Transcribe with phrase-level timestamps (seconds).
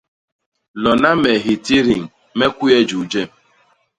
[0.83, 2.03] Lona me hitidiñ
[2.37, 3.29] me kuye juu jem.